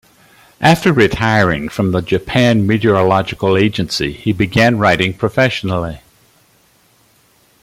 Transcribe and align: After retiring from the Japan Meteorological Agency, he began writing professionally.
After 0.61 0.91
retiring 0.91 1.69
from 1.69 1.91
the 1.91 2.01
Japan 2.01 2.65
Meteorological 2.65 3.55
Agency, 3.55 4.11
he 4.13 4.33
began 4.33 4.79
writing 4.79 5.13
professionally. 5.13 6.01